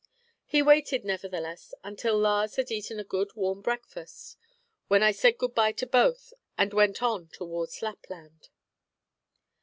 He 0.47 0.63
waited, 0.63 1.05
nevertheless, 1.05 1.75
until 1.83 2.17
Lars 2.17 2.55
had 2.55 2.71
eaten 2.71 2.99
a 2.99 3.03
good 3.03 3.35
warm 3.35 3.61
breakfast, 3.61 4.35
when 4.87 5.03
I 5.03 5.11
said 5.11 5.37
good 5.37 5.53
bye 5.53 5.73
to 5.73 5.85
both, 5.85 6.33
and 6.57 6.73
went 6.73 7.03
on 7.03 7.27
towards 7.27 7.83
Lapland. 7.83 8.49